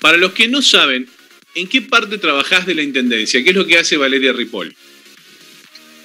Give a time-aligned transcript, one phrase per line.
[0.00, 1.08] Para los que no saben,
[1.54, 3.42] ¿en qué parte trabajás de la Intendencia?
[3.42, 4.74] ¿Qué es lo que hace Valeria Ripoll?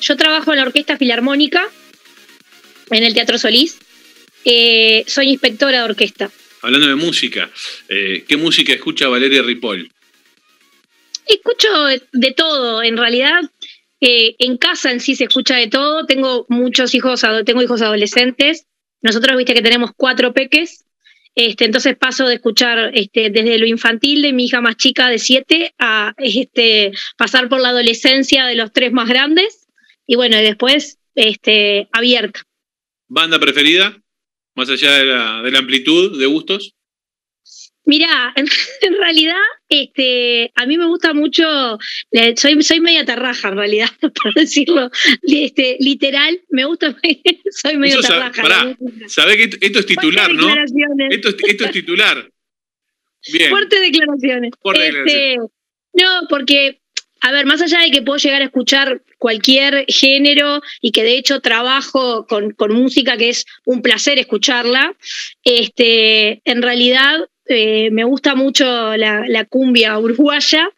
[0.02, 1.68] Yo trabajo en la Orquesta Filarmónica,
[2.92, 3.78] en el Teatro Solís.
[4.44, 6.30] Eh, soy inspectora de orquesta.
[6.62, 7.50] Hablando de música,
[7.90, 9.92] eh, ¿qué música escucha Valeria Ripoll?
[11.28, 11.68] Escucho
[12.12, 13.42] de todo, en realidad
[14.02, 16.06] eh, en casa en sí se escucha de todo.
[16.06, 18.68] Tengo muchos hijos, tengo hijos adolescentes.
[19.02, 20.86] Nosotros, viste que tenemos cuatro peques.
[21.36, 25.20] Este, entonces paso de escuchar este, desde lo infantil de mi hija más chica de
[25.20, 29.68] siete a este, pasar por la adolescencia de los tres más grandes
[30.08, 30.98] y bueno, y después
[31.92, 32.42] abierta.
[33.08, 34.02] ¿Banda preferida?
[34.56, 36.76] Más allá de la amplitud de gustos.
[37.86, 38.34] Mira,
[38.82, 39.36] en, realidad,
[39.70, 41.78] este, a mí me gusta mucho,
[42.36, 43.90] soy, soy media tarraja en realidad,
[44.24, 44.90] por decirlo
[45.22, 46.96] este, literal, me gusta,
[47.52, 48.42] soy media tarraja.
[48.42, 50.48] Pará, sabés que esto es titular, ¿no?
[51.10, 52.30] Esto es, esto es titular.
[53.32, 53.52] Bien.
[53.70, 54.52] Declaraciones.
[54.62, 55.38] Fuerte este,
[55.94, 56.80] No, porque
[57.22, 61.18] a ver, más allá de que puedo llegar a escuchar cualquier género y que de
[61.18, 64.96] hecho trabajo con, con música que es un placer escucharla,
[65.44, 70.70] este, en realidad eh, me gusta mucho la, cumbia uruguaya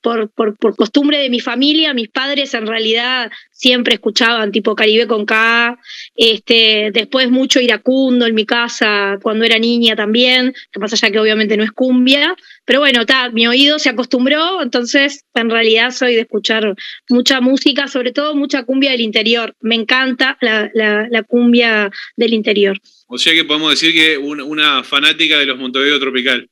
[0.00, 5.06] por, por, por, costumbre de mi familia, mis padres en realidad siempre escuchaban tipo Caribe
[5.06, 5.78] con K,
[6.14, 11.18] este, después mucho iracundo en mi casa cuando era niña también, que pasa ya que
[11.18, 16.14] obviamente no es cumbia, pero bueno, ta, mi oído se acostumbró, entonces en realidad soy
[16.14, 16.74] de escuchar
[17.08, 22.78] mucha música, sobre todo mucha cumbia del interior, me encanta la, la cumbia del interior.
[23.06, 26.48] O sea que podemos decir que una, una fanática de los Montevideo Tropical.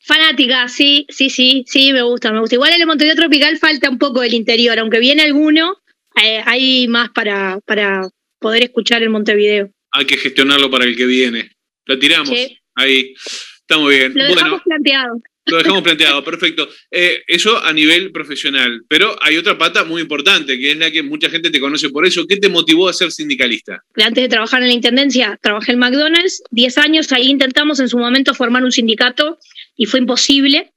[0.00, 2.56] Fanática, sí, sí, sí, sí, me gusta, me gusta.
[2.56, 5.76] Igual en el Montevideo Tropical falta un poco del interior, aunque viene alguno,
[6.22, 9.70] eh, hay más para, para poder escuchar el Montevideo.
[9.92, 11.50] Hay que gestionarlo para el que viene.
[11.86, 12.30] Lo tiramos.
[12.74, 13.14] Ahí.
[13.14, 14.12] Está muy bien.
[14.14, 15.20] Lo dejamos planteado.
[15.46, 16.68] Lo dejamos planteado, perfecto.
[16.90, 18.82] Eh, eso a nivel profesional.
[18.88, 22.06] Pero hay otra pata muy importante, que es la que mucha gente te conoce por
[22.06, 22.26] eso.
[22.26, 23.82] ¿Qué te motivó a ser sindicalista?
[23.94, 27.98] Antes de trabajar en la Intendencia, trabajé en McDonald's, 10 años, ahí intentamos en su
[27.98, 29.38] momento formar un sindicato
[29.76, 30.72] y fue imposible.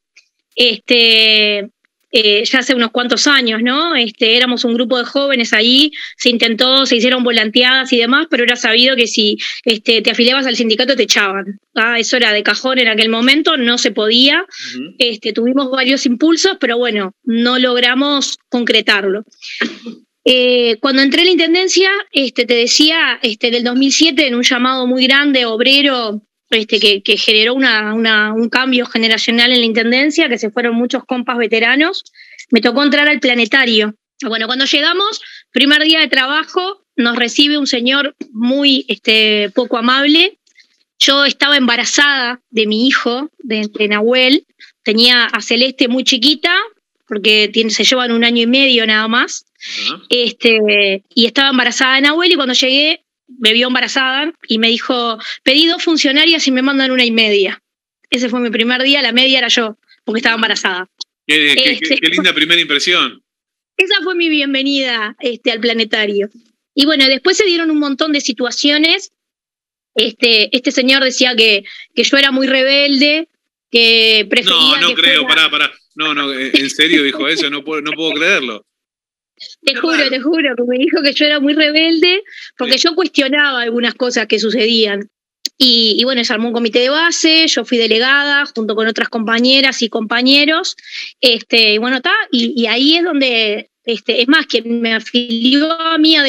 [0.56, 1.69] Este,
[2.16, 3.96] eh, ya hace unos cuantos años, ¿no?
[3.96, 8.44] Este, éramos un grupo de jóvenes ahí, se intentó, se hicieron volanteadas y demás, pero
[8.44, 11.59] era sabido que si este, te afiliabas al sindicato te echaban.
[11.74, 11.97] ¿ah?
[11.97, 14.46] Eso era de cajón en aquel momento, no se podía.
[15.00, 19.24] este, tuvimos varios impulsos, pero bueno, no logramos concretarlo.
[20.25, 24.85] Eh, cuando entré en la Intendencia, este, te decía, este, del 2007, en un llamado
[24.85, 26.22] muy grande, obrero,
[26.53, 32.03] este, que, generó un cambio generacional en la intendencia, que se fueron muchos compas veteranos.
[32.52, 33.96] Me tocó entrar al planetario.
[34.22, 35.22] Bueno, cuando llegamos,
[35.52, 40.38] primer día de trabajo, nos recibe un señor muy este, poco amable.
[41.00, 44.46] Yo estaba embarazada de mi hijo, de, Nahuel.
[44.84, 46.56] Tenía a Celeste muy chiquita,
[47.08, 49.46] porque se llevan un año y medio nada más.
[50.09, 53.03] este, y estaba embarazada de Nahuel y cuando llegué
[53.44, 57.62] me vio embarazada y me dijo, pedí dos funcionarias y me mandan una y media.
[58.09, 60.90] Ese fue mi primer día, la media era yo, porque estaba embarazada.
[61.28, 63.22] Qué, este, linda primera impresión.
[63.76, 66.30] Esa fue mi bienvenida este, al planetario.
[66.74, 69.12] Y bueno, después se dieron un montón de situaciones.
[69.94, 73.28] Este, este señor decía que, que yo era muy rebelde,
[73.70, 74.80] que prefería.
[74.80, 75.70] No, no creo, pará, pará.
[75.96, 78.66] No, no, en serio dijo eso, no puedo, no puedo creerlo.
[79.62, 82.24] Te juro, te juro, que me dijo que yo era muy rebelde
[82.58, 85.09] porque yo cuestionaba algunas cosas que sucedían.
[85.58, 89.81] Y, bueno, se armó un comité de base, yo fui delegada junto con otras compañeras
[89.81, 90.76] y compañeros.
[91.22, 95.98] Este, y bueno, está, y, ahí es donde, este, es más, quien me afilió a
[95.98, 96.24] mí a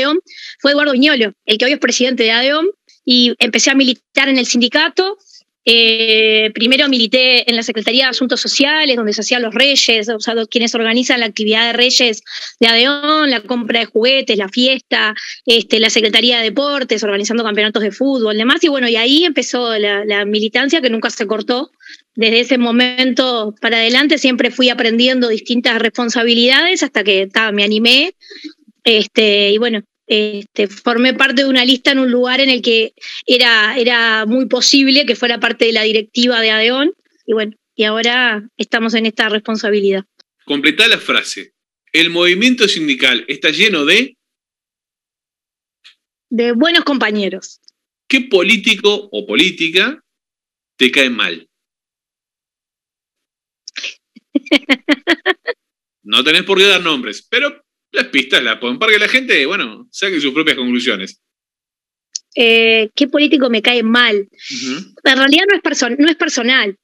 [0.60, 2.66] fue Eduardo Viñolo, el que hoy es presidente de ADEOM,
[3.04, 5.18] y empecé a militar en el sindicato
[5.66, 10.20] eh, primero milité en la Secretaría de Asuntos Sociales, donde se hacían los reyes, o
[10.20, 12.22] sea, quienes organizan la actividad de reyes
[12.60, 15.14] de Adeón, la compra de juguetes, la fiesta,
[15.46, 18.62] este, la Secretaría de Deportes, organizando campeonatos de fútbol, demás.
[18.62, 21.70] Y bueno, y ahí empezó la, militancia que nunca se cortó.
[22.14, 28.14] Desde ese momento para adelante siempre fui aprendiendo distintas responsabilidades hasta que me animé.
[28.84, 32.94] Este, y bueno, este, formé parte de una lista en un lugar en el que
[33.26, 36.92] era, era muy posible que fuera parte de la directiva de ADEON
[37.26, 40.04] y bueno, y ahora estamos en esta responsabilidad.
[40.44, 41.54] Completá la frase.
[41.92, 44.16] El movimiento sindical está lleno de...
[46.28, 47.60] De buenos compañeros.
[48.08, 50.02] ¿Qué político o política
[50.76, 51.48] te cae mal?
[56.06, 57.63] No tenés por qué dar nombres, pero
[57.94, 61.20] las pistas las ponen para que la gente, bueno, saque sus propias conclusiones.
[62.34, 64.28] Eh, ¿Qué político me cae mal?
[65.04, 66.76] En realidad no es, no es personal.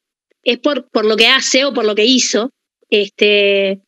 [0.44, 2.52] es por, por lo que hace o por lo que hizo.
[2.88, 3.80] Este,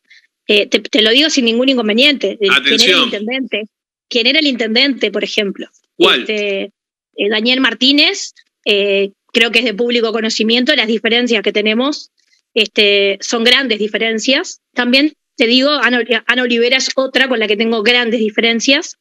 [0.47, 2.37] eh, te, lo digo sin ningún inconveniente.
[2.37, 3.63] ¿Quién era el intendente?
[4.09, 5.67] ¿Quién era el intendente, por ejemplo?
[5.95, 6.21] ¿Cuál?
[6.21, 6.71] Este,
[7.15, 8.33] eh, Daniel Martínez,
[8.65, 12.11] creo que es de público conocimiento, las diferencias que tenemos
[12.53, 14.59] este, son grandes diferencias.
[14.73, 16.03] También te digo, Ana,
[16.41, 18.97] Olivera es otra con la que tengo grandes diferencias.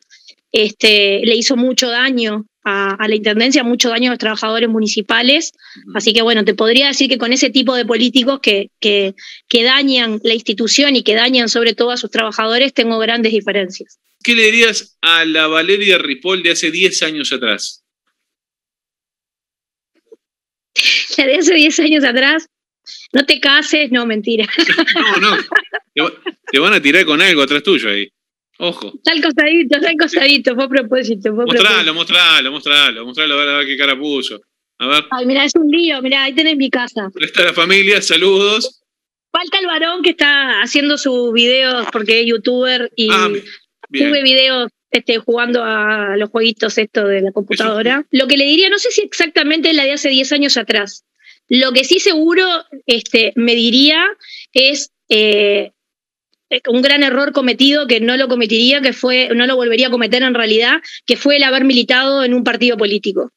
[0.51, 5.53] Este, le hizo mucho daño a, la intendencia, mucho daño a los trabajadores municipales.
[5.95, 9.15] Así que bueno, te podría decir que con ese tipo de políticos que, que,
[9.49, 13.99] que dañan la institución y que dañan sobre todo a sus trabajadores, tengo grandes diferencias.
[14.23, 17.83] ¿Qué le dirías a la Valeria Ripoll de hace 10 años atrás?
[21.19, 22.49] La de hace 10 años atrás,
[23.13, 24.47] no te cases, no, mentira.
[25.21, 25.37] No, no.
[25.95, 28.09] Te van a tirar con algo atrás tuyo ahí.
[28.59, 28.93] Ojo.
[28.95, 31.35] Está al costadito, está al costadito, fue a propósito.
[31.35, 34.41] Fue mostralo, mostralo, mostralo, mostralo, a ver, qué cara puso.
[34.79, 35.05] A ver.
[35.11, 37.11] Ay, mira, es un lío, mira, ahí tenés mi casa.
[37.21, 38.83] Está la familia, saludos.
[39.31, 43.31] Falta el varón que está haciendo sus videos porque es youtuber y ah,
[43.91, 48.05] sube videos este, jugando a los jueguitos estos de la computadora.
[48.11, 51.05] Lo que le diría, no sé si exactamente es la de hace 10 años atrás.
[51.49, 52.47] Lo que sí seguro
[52.87, 54.07] este, me diría
[54.53, 55.73] es eh,
[56.69, 60.23] un gran error cometido que no lo cometería, que fue, no lo volvería a cometer
[60.23, 63.33] en realidad, que fue el haber militado en un partido político.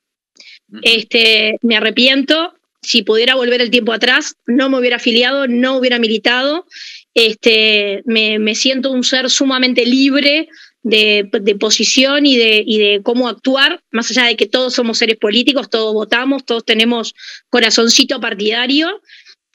[0.81, 5.99] Este, me arrepiento, si pudiera volver el tiempo atrás, no me hubiera afiliado, no hubiera
[5.99, 6.65] militado.
[7.13, 10.49] Este, me, me siento un ser sumamente libre
[10.83, 14.99] de, de, posición y de, y de cómo actuar, más allá de que todos somos
[14.99, 17.15] seres políticos, todos votamos, todos tenemos
[17.49, 19.01] corazoncito partidario.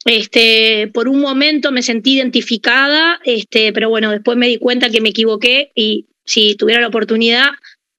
[0.05, 5.01] Este, por un momento me sentí identificada, este, pero bueno, después me di cuenta que
[5.01, 7.51] me equivoqué y si tuviera la oportunidad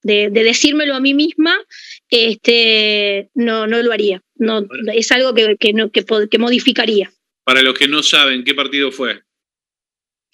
[0.03, 1.57] de, decírmelo a mí misma,
[2.11, 4.21] este, no, no lo haría.
[4.35, 7.13] No, es algo que, que, no, que, que modificaría.
[7.45, 9.23] Para los que no saben, ¿qué partido fue?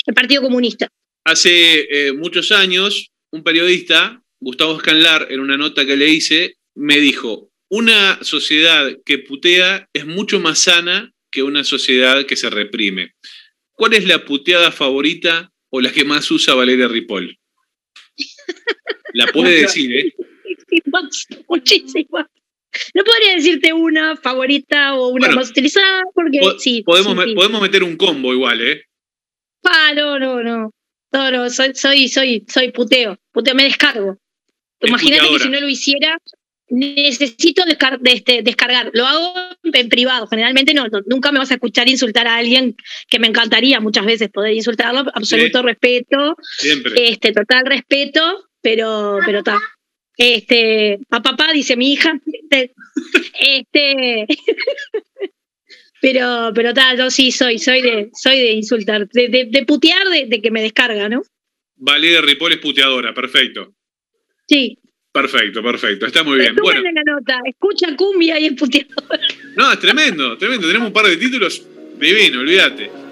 [0.07, 0.89] El Partido Comunista.
[1.25, 6.99] Hace eh, muchos años, un periodista, Gustavo Escanlar, en una nota que le hice, me
[6.99, 13.15] dijo, una sociedad que putea es mucho más sana que una sociedad que se reprime.
[13.75, 17.39] ¿Cuál es la puteada favorita o la que más usa Valeria Ripoll?
[19.15, 20.13] La puede decir, ¿eh?
[21.49, 22.27] Muchísimas,
[22.93, 26.83] No podría decirte una favorita o una más utilizada, porque sí.
[26.83, 28.83] Podemos, podemos meter un combo igual, ¿eh?
[29.63, 30.73] Ah, no, no, no.
[31.13, 33.17] No, no, soy, soy, soy, soy puteo.
[33.31, 34.19] Puteo, me descargo.
[34.81, 36.19] Imagínate que si no lo hiciera,
[36.71, 37.63] necesito
[38.05, 38.91] este, descargar.
[38.93, 40.27] Lo hago en privado.
[40.27, 42.77] Generalmente no, nunca me vas a escuchar insultar a alguien
[43.09, 45.05] que me encantaría muchas veces poder insultarlo.
[45.15, 46.37] Absoluto respeto.
[46.59, 47.11] Siempre.
[47.11, 49.59] Este, total respeto, pero, pero está.
[50.17, 52.21] Este, a papá, dice mi hija.
[53.41, 54.27] Este.
[56.01, 60.51] pero, pero tal, yo sí soy, soy de, soy de insultar, de, putear, de, que
[60.51, 61.23] me descarga, ¿no?
[61.77, 63.75] Valeria Ripoll es puteadora, perfecto.
[64.49, 64.79] Sí,
[65.13, 66.07] Perfecto, perfecto.
[66.07, 66.55] Está muy bien.
[66.57, 66.83] Bueno.
[66.83, 67.41] la nota.
[67.45, 69.21] Escucha cumbia y es puteador.
[69.57, 70.67] No, es tremendo, tremendo.
[70.67, 71.67] Tenemos un par de títulos
[71.99, 73.08] divino, olvídate.